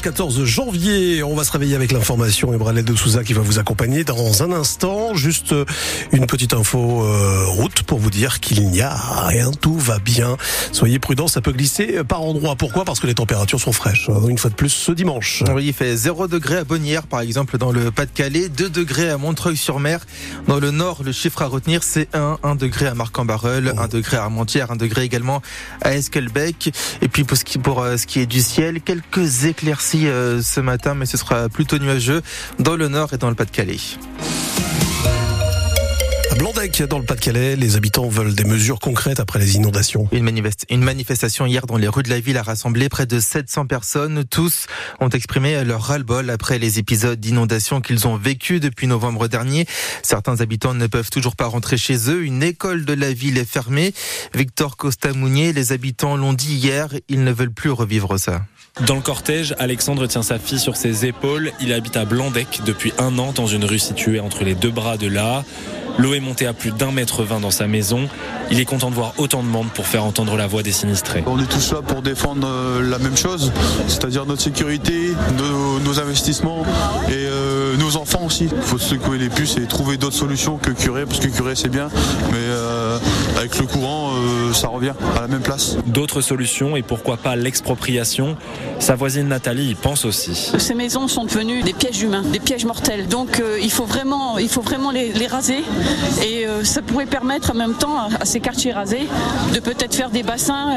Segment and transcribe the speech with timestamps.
[0.00, 2.54] Dimanche 14 janvier, on va se réveiller avec l'information.
[2.54, 5.14] Ebralel de Souza qui va vous accompagner dans un instant.
[5.14, 5.54] Juste
[6.12, 10.38] une petite info euh, route pour vous dire qu'il n'y a rien, tout va bien.
[10.72, 12.56] Soyez prudents, ça peut glisser par endroits.
[12.56, 12.86] Pourquoi?
[12.86, 14.08] Parce que les températures sont fraîches.
[14.08, 15.44] Hein, une fois de plus ce dimanche.
[15.54, 19.18] Oui, il fait 0 degré à Bonnières, par exemple, dans le Pas-de-Calais, 2 degrés à
[19.18, 20.06] Montreuil-sur-Mer.
[20.48, 24.16] Dans le nord, le chiffre à retenir, c'est 1, 1 degré à Marc-en-Barœul, 1 degré
[24.16, 25.42] à Armentières, 1 degré également
[25.82, 26.72] à Esquelbec.
[27.02, 30.42] Et puis pour ce qui, pour euh, ce qui est du ciel, quelques éclairs euh,
[30.42, 32.22] ce matin, mais ce sera plutôt nuageux
[32.58, 33.78] dans le nord et dans le Pas-de-Calais.
[36.40, 40.08] Blandec, dans le Pas-de-Calais, les habitants veulent des mesures concrètes après les inondations.
[40.10, 40.26] Une,
[40.70, 44.24] une, manifestation hier dans les rues de la ville a rassemblé près de 700 personnes.
[44.24, 44.64] Tous
[45.00, 49.66] ont exprimé leur ras-le-bol après les épisodes d'inondation qu'ils ont vécu depuis novembre dernier.
[50.02, 52.22] Certains habitants ne peuvent toujours pas rentrer chez eux.
[52.24, 53.92] Une école de la ville est fermée.
[54.34, 58.40] Victor Costa Mounier, les habitants l'ont dit hier, ils ne veulent plus revivre ça.
[58.86, 61.52] Dans le cortège, Alexandre tient sa fille sur ses épaules.
[61.60, 64.96] Il habite à Blandec depuis un an dans une rue située entre les deux bras
[64.96, 65.44] de là.
[65.98, 68.08] L'eau est montée à plus d'un mètre vingt dans sa maison.
[68.50, 71.22] Il est content de voir autant de monde pour faire entendre la voix des sinistrés.
[71.26, 73.52] On est tous là pour défendre euh, la même chose,
[73.86, 75.10] c'est-à-dire notre sécurité,
[75.84, 76.62] nos, investissements
[77.08, 78.48] et euh, nos enfants aussi.
[78.54, 81.68] Il faut secouer les puces et trouver d'autres solutions que curer, parce que curer c'est
[81.68, 81.88] bien,
[82.30, 82.98] mais euh,
[83.36, 84.12] avec le courant,
[84.52, 85.76] ça revient à la même place.
[85.86, 88.36] D'autres solutions et pourquoi pas l'expropriation
[88.78, 90.52] Sa voisine Nathalie y pense aussi.
[90.58, 93.08] Ces maisons sont devenues des pièges humains, des pièges mortels.
[93.08, 95.62] Donc il faut vraiment, il faut vraiment les, les raser
[96.22, 99.06] et euh, ça pourrait permettre en même temps à ces quartiers rasés
[99.54, 100.76] de peut-être faire des bassins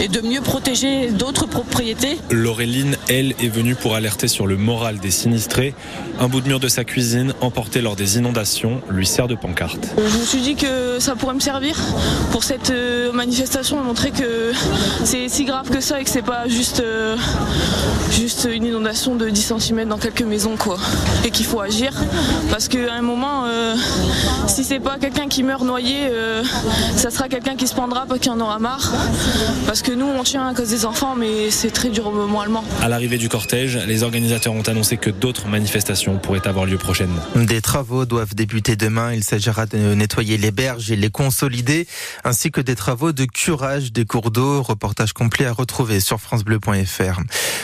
[0.00, 2.18] et, de mieux protéger d'autres propriétés.
[2.30, 5.74] Laureline, elle, est venue pour alerter sur le moral des sinistrés.
[6.20, 9.88] Un bout de mur de sa cuisine, emporté lors des inondations, lui sert de pancarte.
[9.96, 11.76] Je me suis dit que ça pourrait me servir
[12.32, 14.52] pour cette euh, manifestation et montrer que
[15.04, 17.16] c'est si grave que ça et que c'est pas juste, euh,
[18.10, 20.78] juste une inondation de 10 cm dans quelques maisons quoi.
[21.24, 21.92] Et qu'il faut agir
[22.50, 23.44] parce qu'à un moment,
[24.46, 26.42] si c'est pas quelqu'un qui meurt noyé, euh,
[26.96, 28.92] ça sera quelqu'un qui se prendra parce qu'il en aura marre.
[29.66, 32.64] Parce que nous, on tient à cause des enfants, mais c'est très dur moralement.
[32.82, 37.22] À l'arrivée du cortège, les organisateurs ont annoncé que d'autres manifestations pourraient avoir lieu prochainement.
[37.36, 39.12] Des travaux doivent débuter demain.
[39.12, 41.86] Il s'agira de nettoyer les berges et les consolider,
[42.24, 44.62] ainsi que des travaux de curage des cours d'eau.
[44.62, 47.20] Reportage complet à retrouver sur francebleu.fr.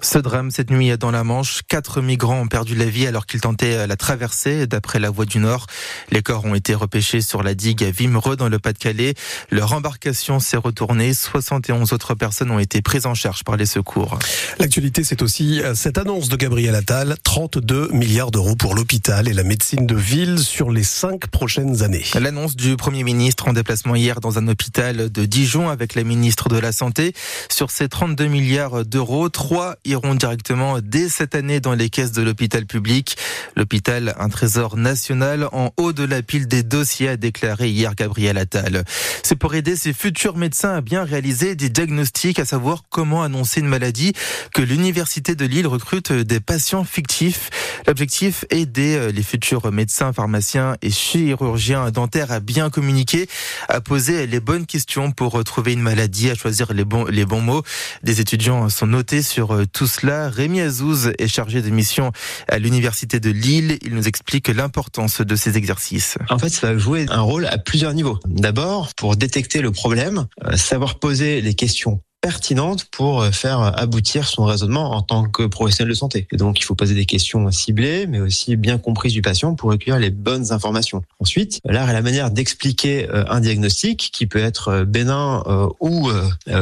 [0.00, 3.40] Ce drame cette nuit dans la Manche, quatre migrants ont perdu la vie alors qu'ils
[3.40, 4.66] tentaient la traversée.
[4.66, 5.66] D'après la Voie du Nord,
[6.10, 9.14] les corps ont été repêchés sur la digue à Vimereux dans le Pas-de-Calais.
[9.50, 11.14] Leur embarcation s'est retournée.
[11.14, 14.18] 71 autres personnes ont été prises en charge par les secours.
[14.58, 17.16] L'actualité, c'est aussi euh, cette annonce de Gabriel Attal.
[17.22, 22.04] 32 milliards d'euros pour l'hôpital et la médecine de ville sur les cinq prochaines années.
[22.20, 26.50] L'annonce du Premier ministre en déplacement hier dans un hôpital de Dijon avec la ministre
[26.50, 27.14] de la Santé.
[27.48, 32.20] Sur ces 32 milliards d'euros, 3 iront directement dès cette année dans les caisses de
[32.20, 33.16] l'hôpital public.
[33.56, 38.36] L'hôpital, un trésor national en haut de la pile des dossiers, a déclaré hier Gabriel
[38.36, 38.84] Attal.
[39.22, 43.60] C'est pour aider ces futurs médecins à bien réaliser des diagnostics, à savoir comment annoncer
[43.60, 44.12] une maladie,
[44.52, 47.48] que l'Université de Lille recrute des patients fictifs.
[47.86, 53.28] L'objectif est d'aider les futurs médecins, pharmaciens et chirurgiens dentaires à bien communiquer,
[53.68, 57.40] à poser les bonnes questions pour trouver une maladie, à choisir les bons, les bons
[57.40, 57.62] mots.
[58.02, 60.28] Des étudiants sont notés sur tout cela.
[60.28, 62.12] Rémi Azouz est chargé de mission
[62.48, 63.78] à l'Université de Lille.
[63.82, 66.18] Il nous explique l'importance de ces exercices.
[66.30, 68.18] En fait, ça va jouer un rôle à plusieurs niveaux.
[68.26, 74.26] D'abord, pour détecter le problème, euh, savoir poser les questions pertinentes pour euh, faire aboutir
[74.26, 76.26] son raisonnement en tant que professionnel de santé.
[76.32, 79.70] Et donc, il faut poser des questions ciblées, mais aussi bien comprises du patient pour
[79.70, 81.04] recueillir les bonnes informations.
[81.20, 85.44] Ensuite, l'art est la manière d'expliquer euh, un diagnostic qui peut être bénin
[85.78, 86.08] ou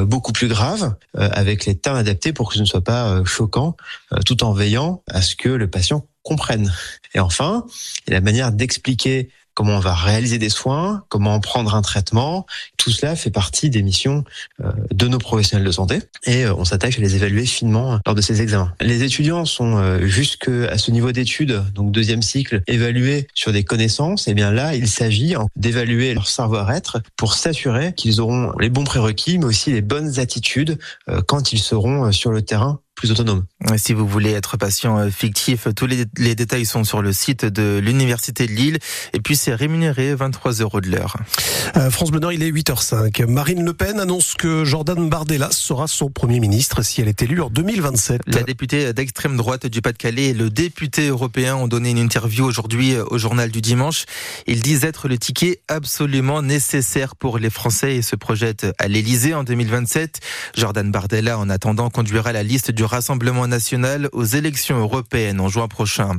[0.02, 3.76] beaucoup plus grave, avec les termes adaptés pour que ce ne soit pas choquant,
[4.26, 6.72] tout en veillant à ce que le patient comprenne.
[7.14, 7.64] Et enfin,
[8.08, 12.46] la manière d'expliquer comment on va réaliser des soins, comment prendre un traitement.
[12.76, 14.24] Tout cela fait partie des missions
[14.62, 18.14] euh, de nos professionnels de santé et euh, on s'attache à les évaluer finement lors
[18.14, 18.72] de ces examens.
[18.80, 24.28] Les étudiants sont euh, jusqu'à ce niveau d'études, donc deuxième cycle, évalués sur des connaissances.
[24.28, 29.38] Et bien là, il s'agit d'évaluer leur savoir-être pour s'assurer qu'ils auront les bons prérequis,
[29.38, 30.78] mais aussi les bonnes attitudes
[31.26, 33.44] quand ils seront sur le terrain plus autonome.
[33.76, 37.78] Si vous voulez être patient fictif, tous les, les détails sont sur le site de
[37.78, 38.78] l'Université de Lille.
[39.12, 41.16] Et puis c'est rémunéré 23 euros de l'heure.
[41.90, 43.26] France Bleu il est 8h05.
[43.26, 47.42] Marine Le Pen annonce que Jordan Bardella sera son Premier ministre si elle est élue
[47.42, 48.22] en 2027.
[48.26, 52.94] La députée d'extrême droite du Pas-de-Calais et le député européen ont donné une interview aujourd'hui
[52.96, 54.06] au journal du dimanche.
[54.46, 59.34] Ils disent être le ticket absolument nécessaire pour les Français et se projettent à l'Elysée
[59.34, 60.20] en 2027.
[60.54, 65.66] Jordan Bardella, en attendant, conduira la liste du Rassemblement national aux élections européennes en juin
[65.66, 66.12] prochain.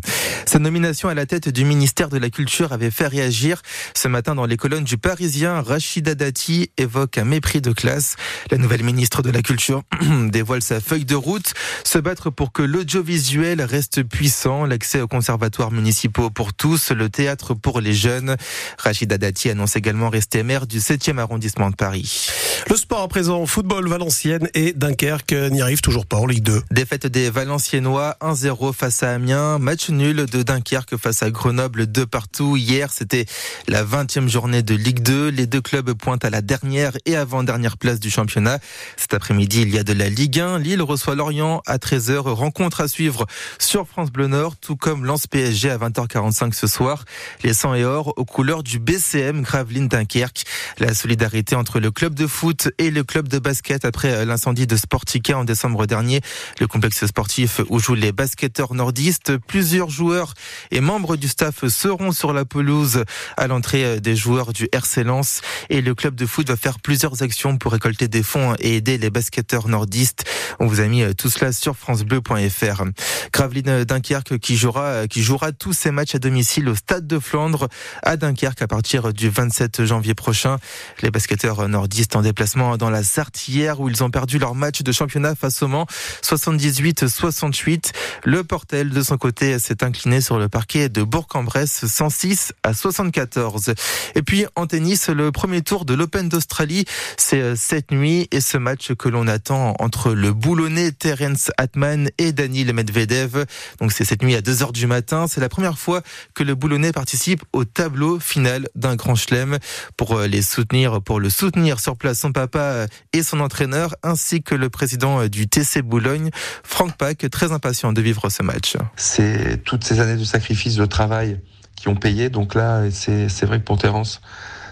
[0.45, 3.61] Sa nomination à la tête du ministère de la Culture avait fait réagir.
[3.93, 8.17] Ce matin, dans les colonnes du Parisien, Rachida Dati évoque un mépris de classe.
[8.51, 9.83] La nouvelle ministre de la Culture
[10.27, 11.53] dévoile sa feuille de route,
[11.85, 17.53] se battre pour que l'audiovisuel reste puissant, l'accès aux conservatoires municipaux pour tous, le théâtre
[17.53, 18.35] pour les jeunes.
[18.79, 22.27] Rachida Dati annonce également rester maire du 7e arrondissement de Paris.
[22.69, 26.64] Le sport à présent, football Valenciennes et Dunkerque n'y arrive toujours pas en Ligue 2.
[26.71, 32.03] Défaite des Valenciennois 1-0 face à Amiens, match nul de Dunkerque face à Grenoble de
[32.05, 32.57] partout.
[32.57, 33.25] Hier, c'était
[33.67, 35.29] la 20e journée de Ligue 2.
[35.29, 38.59] Les deux clubs pointent à la dernière et avant-dernière place du championnat.
[38.97, 40.57] Cet après-midi, il y a de la Ligue 1.
[40.59, 42.17] Lille reçoit Lorient à 13h.
[42.29, 43.27] Rencontre à suivre
[43.59, 47.05] sur France Bleu Nord, tout comme Lance PSG à 20h45 ce soir.
[47.43, 50.43] Les 100 et or aux couleurs du BCM Gravelines Dunkerque.
[50.79, 54.75] La solidarité entre le club de foot et le club de basket après l'incendie de
[54.75, 56.21] Sportica en décembre dernier.
[56.59, 59.37] Le complexe sportif où jouent les basketteurs nordistes.
[59.37, 60.33] Plusieurs joueurs
[60.71, 63.03] et membres du staff seront sur la pelouse
[63.37, 67.21] à l'entrée des joueurs du RC Lens et le club de foot va faire plusieurs
[67.23, 70.23] actions pour récolter des fonds et aider les basketteurs nordistes.
[70.59, 72.83] On vous a mis tout cela sur francebleu.fr.
[73.31, 77.67] Gravelines Dunkerque qui jouera, qui jouera tous ses matchs à domicile au stade de Flandre
[78.03, 80.57] à Dunkerque à partir du 27 janvier prochain.
[81.01, 84.81] Les basketteurs nordistes en déplacement dans la Sarthe hier où ils ont perdu leur match
[84.81, 85.87] de championnat face au Mans
[86.35, 87.91] 78-68.
[88.23, 93.73] Le Portel de son côté s'est incliné sur le parquet de Bourg-en-Bresse 106 à 74.
[94.15, 96.85] Et puis en tennis, le premier tour de l'Open d'Australie,
[97.17, 102.31] c'est cette nuit et ce match que l'on attend entre le boulonnais Terence Atman et
[102.31, 103.45] Daniil Medvedev.
[103.79, 105.27] Donc c'est cette nuit à 2h du matin.
[105.27, 106.01] C'est la première fois
[106.33, 109.57] que le boulonnais participe au tableau final d'un grand chelem
[109.97, 114.55] pour les soutenir, pour le soutenir sur place son papa et son entraîneur ainsi que
[114.55, 116.24] le président du TC Boulogne,
[116.63, 118.77] Franck Pack, très impatient de vivre ce match.
[118.95, 121.39] C'est toutes ces années de sacrifice, de travail
[121.75, 122.29] qui ont payé.
[122.29, 124.21] Donc là, c'est vrai que pour Terence,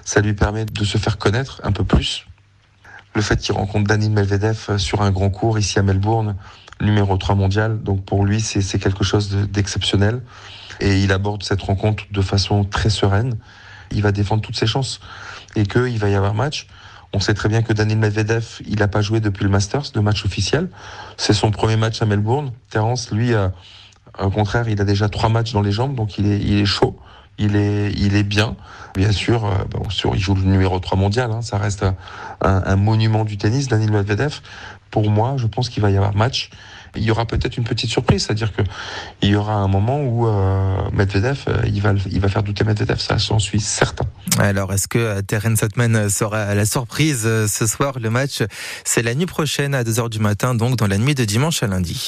[0.06, 2.26] ça lui permet de se faire connaître un peu plus.
[3.16, 6.36] Le fait qu'il rencontre Daniel Medvedev sur un grand cours ici à Melbourne,
[6.82, 10.22] numéro 3 mondial, donc pour lui c'est quelque chose d'exceptionnel.
[10.80, 13.38] Et il aborde cette rencontre de façon très sereine.
[13.92, 15.00] Il va défendre toutes ses chances
[15.56, 16.68] et qu'il va y avoir match.
[17.14, 20.02] On sait très bien que Daniel Medvedev, il n'a pas joué depuis le Masters, le
[20.02, 20.70] match officiel.
[21.18, 22.52] C'est son premier match à Melbourne.
[22.70, 23.34] Terence, lui,
[24.20, 26.66] au contraire, il a déjà trois matchs dans les jambes, donc il est, il est
[26.66, 27.00] chaud
[27.38, 28.56] il est, il est bien.
[28.96, 31.96] Bien sûr, euh, bon, sur, il joue le numéro 3 mondial, hein, ça reste un,
[32.42, 34.40] un, monument du tennis, Daniel Medvedev.
[34.92, 36.52] Pour moi, je pense qu'il va y avoir match.
[36.96, 38.62] Il y aura peut-être une petite surprise, c'est-à-dire que
[39.22, 42.64] il y aura un moment où euh, Medvedev, euh, il va, il va faire douter
[42.64, 44.06] Medvedev, ça j'en suis certain.
[44.40, 48.44] Alors, est-ce que Terence Atman sera la surprise ce soir Le match,
[48.84, 51.68] c'est la nuit prochaine à 2h du matin, donc dans la nuit de dimanche à
[51.68, 52.02] lundi.